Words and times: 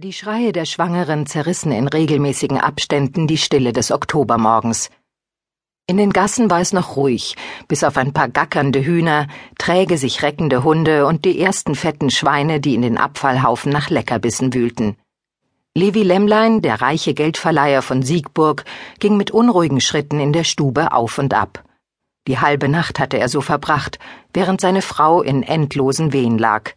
Die 0.00 0.12
Schreie 0.12 0.52
der 0.52 0.64
Schwangeren 0.64 1.26
zerrissen 1.26 1.72
in 1.72 1.88
regelmäßigen 1.88 2.56
Abständen 2.56 3.26
die 3.26 3.36
Stille 3.36 3.72
des 3.72 3.90
Oktobermorgens. 3.90 4.90
In 5.88 5.96
den 5.96 6.12
Gassen 6.12 6.48
war 6.52 6.60
es 6.60 6.72
noch 6.72 6.94
ruhig, 6.94 7.34
bis 7.66 7.82
auf 7.82 7.96
ein 7.96 8.12
paar 8.12 8.28
gackernde 8.28 8.84
Hühner, 8.84 9.26
träge 9.58 9.98
sich 9.98 10.22
reckende 10.22 10.62
Hunde 10.62 11.04
und 11.04 11.24
die 11.24 11.40
ersten 11.40 11.74
fetten 11.74 12.10
Schweine, 12.10 12.60
die 12.60 12.76
in 12.76 12.82
den 12.82 12.96
Abfallhaufen 12.96 13.72
nach 13.72 13.90
Leckerbissen 13.90 14.54
wühlten. 14.54 14.96
Levi 15.74 16.04
Lämmlein, 16.04 16.62
der 16.62 16.80
reiche 16.80 17.12
Geldverleiher 17.12 17.82
von 17.82 18.04
Siegburg, 18.04 18.66
ging 19.00 19.16
mit 19.16 19.32
unruhigen 19.32 19.80
Schritten 19.80 20.20
in 20.20 20.32
der 20.32 20.44
Stube 20.44 20.92
auf 20.92 21.18
und 21.18 21.34
ab. 21.34 21.64
Die 22.28 22.38
halbe 22.38 22.68
Nacht 22.68 23.00
hatte 23.00 23.18
er 23.18 23.28
so 23.28 23.40
verbracht, 23.40 23.98
während 24.32 24.60
seine 24.60 24.82
Frau 24.82 25.22
in 25.22 25.42
endlosen 25.42 26.12
Wehen 26.12 26.38
lag. 26.38 26.74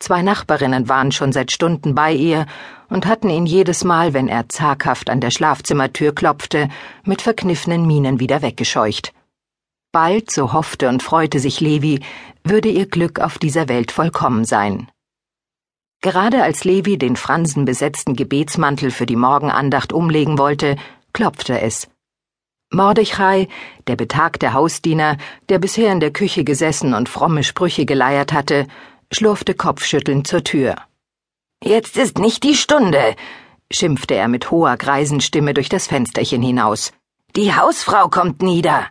Zwei 0.00 0.22
Nachbarinnen 0.22 0.88
waren 0.88 1.10
schon 1.10 1.32
seit 1.32 1.50
Stunden 1.50 1.94
bei 1.94 2.12
ihr 2.12 2.46
und 2.88 3.06
hatten 3.06 3.30
ihn 3.30 3.46
jedes 3.46 3.82
Mal, 3.82 4.14
wenn 4.14 4.28
er 4.28 4.48
zaghaft 4.48 5.10
an 5.10 5.20
der 5.20 5.30
Schlafzimmertür 5.30 6.14
klopfte, 6.14 6.68
mit 7.04 7.22
verkniffenen 7.22 7.86
Mienen 7.86 8.20
wieder 8.20 8.40
weggescheucht. 8.40 9.12
Bald, 9.90 10.30
so 10.30 10.52
hoffte 10.52 10.88
und 10.88 11.02
freute 11.02 11.40
sich 11.40 11.60
Levi, 11.60 12.00
würde 12.44 12.68
ihr 12.68 12.86
Glück 12.86 13.20
auf 13.20 13.38
dieser 13.38 13.68
Welt 13.68 13.90
vollkommen 13.90 14.44
sein. 14.44 14.88
Gerade 16.00 16.44
als 16.44 16.62
Levi 16.62 16.96
den 16.96 17.16
fransenbesetzten 17.16 18.14
Gebetsmantel 18.14 18.92
für 18.92 19.06
die 19.06 19.16
Morgenandacht 19.16 19.92
umlegen 19.92 20.38
wollte, 20.38 20.76
klopfte 21.12 21.60
es. 21.60 21.88
Mordechai, 22.70 23.48
der 23.88 23.96
betagte 23.96 24.52
Hausdiener, 24.52 25.16
der 25.48 25.58
bisher 25.58 25.90
in 25.90 26.00
der 26.00 26.12
Küche 26.12 26.44
gesessen 26.44 26.94
und 26.94 27.08
fromme 27.08 27.42
Sprüche 27.42 27.86
geleiert 27.86 28.32
hatte, 28.32 28.68
schlurfte 29.12 29.54
kopfschüttelnd 29.54 30.26
zur 30.26 30.44
Tür. 30.44 30.76
Jetzt 31.62 31.96
ist 31.96 32.18
nicht 32.18 32.42
die 32.44 32.54
Stunde, 32.54 33.16
schimpfte 33.72 34.14
er 34.14 34.28
mit 34.28 34.50
hoher 34.50 34.76
Greisenstimme 34.76 35.54
durch 35.54 35.68
das 35.68 35.86
Fensterchen 35.86 36.42
hinaus. 36.42 36.92
Die 37.36 37.54
Hausfrau 37.54 38.08
kommt 38.08 38.42
nieder. 38.42 38.86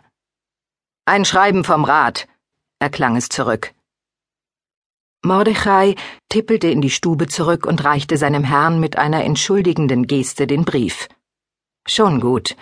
Ein 1.04 1.24
Schreiben 1.24 1.64
vom 1.64 1.84
Rat, 1.84 2.28
erklang 2.78 3.16
es 3.16 3.28
zurück. 3.28 3.74
Mordechai 5.24 5.96
tippelte 6.28 6.68
in 6.68 6.80
die 6.80 6.90
Stube 6.90 7.26
zurück 7.26 7.66
und 7.66 7.82
reichte 7.82 8.16
seinem 8.16 8.44
Herrn 8.44 8.78
mit 8.78 8.96
einer 8.96 9.24
entschuldigenden 9.24 10.06
Geste 10.06 10.46
den 10.46 10.64
Brief. 10.64 11.08
Schon 11.88 12.20
gut, 12.20 12.56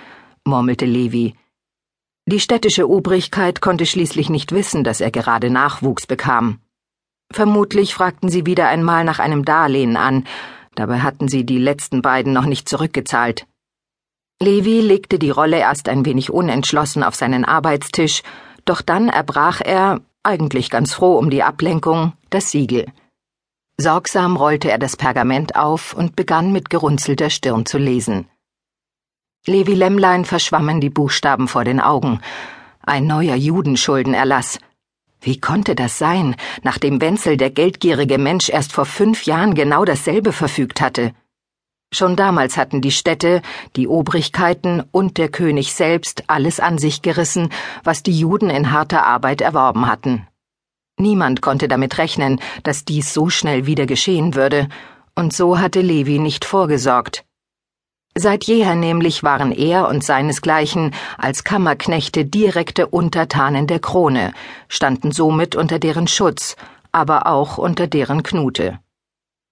murmelte 0.44 0.86
Levi. 0.86 1.34
Die 2.26 2.40
städtische 2.40 2.88
Obrigkeit 2.88 3.60
konnte 3.60 3.86
schließlich 3.86 4.30
nicht 4.30 4.52
wissen, 4.52 4.84
dass 4.84 5.00
er 5.00 5.10
gerade 5.10 5.50
Nachwuchs 5.50 6.06
bekam. 6.06 6.60
Vermutlich 7.32 7.94
fragten 7.94 8.28
sie 8.28 8.46
wieder 8.46 8.68
einmal 8.68 9.04
nach 9.04 9.18
einem 9.18 9.44
Darlehen 9.44 9.96
an, 9.96 10.24
dabei 10.74 11.00
hatten 11.00 11.28
sie 11.28 11.44
die 11.44 11.58
letzten 11.58 12.02
beiden 12.02 12.32
noch 12.32 12.46
nicht 12.46 12.68
zurückgezahlt. 12.68 13.46
Levi 14.40 14.80
legte 14.80 15.18
die 15.18 15.30
Rolle 15.30 15.58
erst 15.58 15.88
ein 15.88 16.04
wenig 16.04 16.30
unentschlossen 16.30 17.02
auf 17.02 17.14
seinen 17.14 17.44
Arbeitstisch, 17.44 18.22
doch 18.64 18.82
dann 18.82 19.08
erbrach 19.08 19.60
er, 19.64 20.00
eigentlich 20.22 20.70
ganz 20.70 20.92
froh 20.92 21.16
um 21.16 21.30
die 21.30 21.42
Ablenkung, 21.42 22.12
das 22.30 22.50
Siegel. 22.50 22.86
Sorgsam 23.78 24.36
rollte 24.36 24.70
er 24.70 24.78
das 24.78 24.96
Pergament 24.96 25.56
auf 25.56 25.94
und 25.94 26.16
begann 26.16 26.52
mit 26.52 26.70
gerunzelter 26.70 27.30
Stirn 27.30 27.66
zu 27.66 27.78
lesen. 27.78 28.28
Levi 29.46 29.74
Lämmlein 29.74 30.24
verschwammen 30.24 30.80
die 30.80 30.90
Buchstaben 30.90 31.46
vor 31.46 31.64
den 31.64 31.80
Augen. 31.80 32.20
Ein 32.82 33.06
neuer 33.06 33.36
Judenschuldenerlass. 33.36 34.58
Wie 35.26 35.40
konnte 35.40 35.74
das 35.74 35.98
sein, 35.98 36.36
nachdem 36.62 37.00
Wenzel 37.00 37.36
der 37.36 37.50
geldgierige 37.50 38.16
Mensch 38.16 38.48
erst 38.48 38.72
vor 38.72 38.86
fünf 38.86 39.24
Jahren 39.26 39.54
genau 39.54 39.84
dasselbe 39.84 40.32
verfügt 40.32 40.80
hatte? 40.80 41.14
Schon 41.92 42.14
damals 42.14 42.56
hatten 42.56 42.80
die 42.80 42.92
Städte, 42.92 43.42
die 43.74 43.88
Obrigkeiten 43.88 44.84
und 44.92 45.18
der 45.18 45.28
König 45.28 45.74
selbst 45.74 46.22
alles 46.28 46.60
an 46.60 46.78
sich 46.78 47.02
gerissen, 47.02 47.48
was 47.82 48.04
die 48.04 48.16
Juden 48.16 48.50
in 48.50 48.70
harter 48.70 49.04
Arbeit 49.04 49.40
erworben 49.40 49.88
hatten. 49.88 50.28
Niemand 50.96 51.42
konnte 51.42 51.66
damit 51.66 51.98
rechnen, 51.98 52.40
dass 52.62 52.84
dies 52.84 53.12
so 53.12 53.28
schnell 53.28 53.66
wieder 53.66 53.86
geschehen 53.86 54.36
würde, 54.36 54.68
und 55.16 55.32
so 55.32 55.58
hatte 55.58 55.80
Levi 55.80 56.20
nicht 56.20 56.44
vorgesorgt. 56.44 57.25
Seit 58.18 58.44
jeher 58.44 58.74
nämlich 58.74 59.22
waren 59.24 59.52
er 59.52 59.88
und 59.88 60.02
seinesgleichen 60.02 60.94
als 61.18 61.44
Kammerknechte 61.44 62.24
direkte 62.24 62.86
Untertanen 62.86 63.66
der 63.66 63.78
Krone, 63.78 64.32
standen 64.68 65.12
somit 65.12 65.54
unter 65.54 65.78
deren 65.78 66.08
Schutz, 66.08 66.56
aber 66.92 67.26
auch 67.26 67.58
unter 67.58 67.86
deren 67.86 68.22
Knute. 68.22 68.78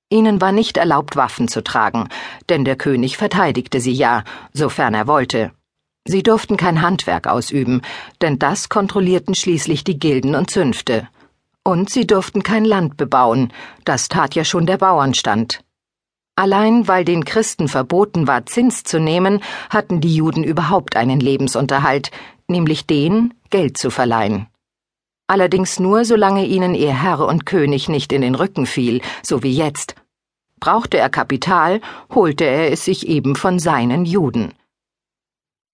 Ihnen 0.09 0.41
war 0.41 0.51
nicht 0.51 0.79
erlaubt, 0.79 1.15
Waffen 1.15 1.47
zu 1.47 1.63
tragen, 1.63 2.09
denn 2.49 2.65
der 2.65 2.77
König 2.77 3.19
verteidigte 3.19 3.81
sie 3.81 3.93
ja, 3.93 4.25
sofern 4.55 4.95
er 4.95 5.07
wollte. 5.07 5.53
Sie 6.07 6.23
durften 6.23 6.57
kein 6.57 6.81
Handwerk 6.81 7.27
ausüben, 7.27 7.83
denn 8.23 8.39
das 8.39 8.71
kontrollierten 8.71 9.35
schließlich 9.35 9.85
die 9.85 9.99
Gilden 9.99 10.35
und 10.35 10.51
Zünfte. 10.51 11.07
Und 11.65 11.91
sie 11.91 12.07
durften 12.07 12.43
kein 12.43 12.65
Land 12.65 12.97
bebauen, 12.97 13.53
das 13.85 14.09
tat 14.09 14.35
ja 14.35 14.45
schon 14.45 14.65
der 14.65 14.79
Bauernstand. 14.79 15.64
Allein 16.37 16.89
weil 16.89 17.05
den 17.05 17.25
Christen 17.25 17.69
verboten 17.69 18.27
war, 18.27 18.45
Zins 18.47 18.83
zu 18.83 18.99
nehmen, 18.99 19.41
hatten 19.71 20.01
die 20.01 20.15
Juden 20.15 20.43
überhaupt 20.43 20.97
einen 20.97 21.21
Lebensunterhalt, 21.21 22.11
nämlich 22.49 22.87
den, 22.87 23.35
Geld 23.51 23.79
zu 23.79 23.91
verleihen. 23.91 24.49
Allerdings 25.27 25.79
nur, 25.79 26.05
solange 26.05 26.45
ihnen 26.45 26.75
ihr 26.75 26.93
Herr 27.03 27.21
und 27.27 27.47
König 27.47 27.89
nicht 27.89 28.13
in 28.13 28.21
den 28.21 28.35
Rücken 28.35 28.67
fiel, 28.67 29.01
so 29.23 29.43
wie 29.43 29.53
jetzt. 29.53 29.95
Brauchte 30.61 30.99
er 30.99 31.09
Kapital, 31.09 31.81
holte 32.13 32.45
er 32.45 32.73
es 32.73 32.85
sich 32.85 33.07
eben 33.07 33.37
von 33.37 33.59
seinen 33.59 34.05
Juden. 34.05 34.53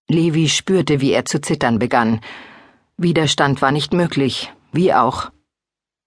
Levi 0.09 0.49
spürte, 0.49 1.01
wie 1.01 1.13
er 1.13 1.25
zu 1.25 1.41
zittern 1.41 1.79
begann. 1.79 2.21
Widerstand 2.97 3.63
war 3.63 3.73
nicht 3.73 3.93
möglich, 3.93 4.53
wie 4.73 4.93
auch. 4.93 5.31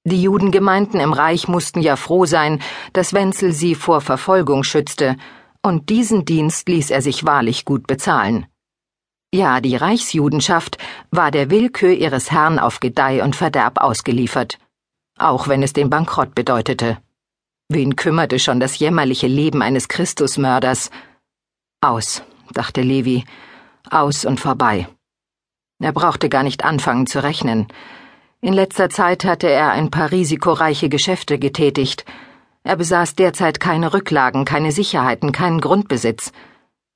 Die 0.05 0.21
Judengemeinden 0.21 0.99
im 0.99 1.13
Reich 1.13 1.47
mussten 1.47 1.81
ja 1.81 1.95
froh 1.95 2.25
sein, 2.25 2.61
dass 2.91 3.13
Wenzel 3.13 3.53
sie 3.53 3.73
vor 3.73 4.01
Verfolgung 4.01 4.63
schützte, 4.63 5.15
und 5.61 5.89
diesen 5.89 6.25
Dienst 6.25 6.67
ließ 6.67 6.91
er 6.91 7.01
sich 7.01 7.25
wahrlich 7.25 7.63
gut 7.63 7.87
bezahlen. 7.87 8.45
Ja, 9.33 9.61
die 9.61 9.77
Reichsjudenschaft 9.77 10.77
war 11.09 11.31
der 11.31 11.49
Willkür 11.49 11.91
ihres 11.91 12.31
Herrn 12.31 12.59
auf 12.59 12.81
Gedeih 12.81 13.23
und 13.23 13.35
Verderb 13.35 13.79
ausgeliefert, 13.79 14.59
auch 15.17 15.47
wenn 15.47 15.63
es 15.63 15.73
den 15.73 15.89
Bankrott 15.89 16.35
bedeutete. 16.35 16.97
Wen 17.69 17.95
kümmerte 17.95 18.39
schon 18.39 18.59
das 18.59 18.77
jämmerliche 18.77 19.27
Leben 19.27 19.61
eines 19.61 19.87
Christusmörders? 19.87 20.91
Aus, 21.81 22.23
dachte 22.51 22.81
Levi, 22.81 23.23
aus 23.89 24.25
und 24.25 24.39
vorbei. 24.39 24.87
Er 25.81 25.93
brauchte 25.93 26.29
gar 26.29 26.43
nicht 26.43 26.63
anfangen 26.63 27.07
zu 27.07 27.23
rechnen. 27.23 27.67
In 28.43 28.51
letzter 28.51 28.89
Zeit 28.89 29.23
hatte 29.23 29.47
er 29.47 29.71
ein 29.71 29.89
paar 29.89 30.11
risikoreiche 30.11 30.89
Geschäfte 30.89 31.39
getätigt. 31.39 32.03
Er 32.65 32.75
besaß 32.75 33.15
derzeit 33.15 33.61
keine 33.61 33.93
Rücklagen, 33.93 34.43
keine 34.43 34.73
Sicherheiten, 34.73 35.31
keinen 35.31 35.61
Grundbesitz. 35.61 36.33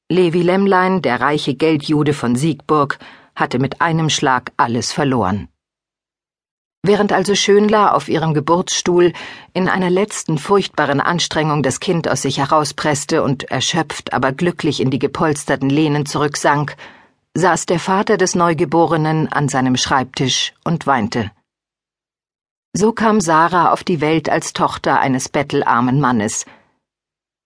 Levi 0.10 0.42
Lämmlein, 0.42 1.02
der 1.02 1.22
reiche 1.22 1.56
Geldjude 1.56 2.14
von 2.14 2.36
Siegburg, 2.36 3.00
hatte 3.34 3.60
mit 3.60 3.80
einem 3.80 4.10
Schlag 4.10 4.52
alles 4.58 4.92
verloren. 4.92 5.48
Während 6.84 7.14
also 7.14 7.34
Schönler 7.34 7.96
auf 7.96 8.10
ihrem 8.10 8.34
Geburtsstuhl 8.34 9.14
in 9.54 9.70
einer 9.70 9.90
letzten 9.90 10.38
furchtbaren 10.38 11.00
Anstrengung 11.00 11.64
das 11.64 11.80
Kind 11.80 12.10
aus 12.10 12.24
sich 12.24 12.40
herauspresste 12.40 13.24
und 13.24 13.50
erschöpft, 13.50 14.12
aber 14.12 14.34
glücklich 14.34 14.82
in 14.82 14.90
die 14.90 15.00
gepolsterten 15.00 15.70
Lehnen 15.70 16.06
zurücksank, 16.06 16.76
saß 17.36 17.68
der 17.68 17.80
Vater 17.80 18.18
des 18.18 18.36
Neugeborenen 18.36 19.32
an 19.32 19.48
seinem 19.48 19.78
Schreibtisch 19.78 20.54
und 20.66 20.88
weinte. 20.88 21.32
So 22.80 22.92
kam 22.92 23.22
Sarah 23.22 23.72
auf 23.72 23.84
die 23.84 24.02
Welt 24.02 24.30
als 24.30 24.54
Tochter 24.54 25.00
eines 25.00 25.30
bettelarmen 25.30 26.00
Mannes. 26.00 26.46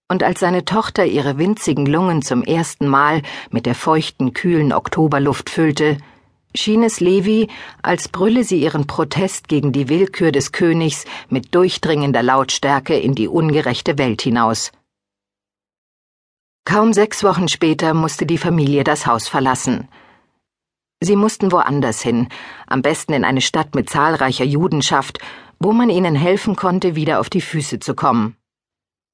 Und 0.10 0.24
als 0.24 0.42
seine 0.42 0.66
Tochter 0.66 1.06
ihre 1.06 1.38
winzigen 1.38 1.86
Lungen 1.86 2.22
zum 2.22 2.44
ersten 2.44 2.86
Mal 2.86 3.22
mit 3.50 3.66
der 3.66 3.74
feuchten, 3.74 4.34
kühlen 4.34 4.74
Oktoberluft 4.74 5.50
füllte, 5.50 6.00
schien 6.54 6.84
es 6.84 7.00
Levi, 7.00 7.48
als 7.82 8.10
brülle 8.10 8.44
sie 8.44 8.62
ihren 8.62 8.88
Protest 8.88 9.48
gegen 9.48 9.72
die 9.72 9.88
Willkür 9.88 10.34
des 10.34 10.52
Königs 10.52 11.06
mit 11.30 11.56
durchdringender 11.56 12.24
Lautstärke 12.24 13.00
in 13.00 13.16
die 13.16 13.30
ungerechte 13.30 13.98
Welt 13.98 14.24
hinaus. 14.24 14.74
Kaum 16.66 16.92
sechs 16.92 17.24
Wochen 17.24 17.48
später 17.48 17.94
musste 17.94 18.26
die 18.26 18.38
Familie 18.38 18.84
das 18.84 19.08
Haus 19.08 19.30
verlassen. 19.30 19.88
Sie 21.04 21.16
mussten 21.16 21.52
woanders 21.52 22.00
hin, 22.02 22.28
am 22.72 22.82
besten 22.82 23.14
in 23.14 23.24
eine 23.24 23.42
Stadt 23.42 23.76
mit 23.76 23.90
zahlreicher 23.90 24.46
Judenschaft, 24.46 25.20
wo 25.60 25.72
man 25.72 25.90
ihnen 25.90 26.16
helfen 26.16 26.56
konnte, 26.56 26.96
wieder 26.96 27.20
auf 27.20 27.30
die 27.30 27.42
Füße 27.42 27.80
zu 27.80 27.94
kommen. 27.94 28.36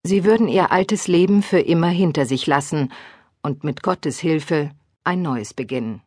Sie 0.03 0.23
würden 0.23 0.47
ihr 0.47 0.71
altes 0.71 1.07
Leben 1.07 1.43
für 1.43 1.59
immer 1.59 1.89
hinter 1.89 2.25
sich 2.25 2.47
lassen 2.47 2.93
und 3.41 3.63
mit 3.63 3.83
Gottes 3.83 4.19
Hilfe 4.19 4.71
ein 5.03 5.21
neues 5.21 5.53
beginnen. 5.53 6.01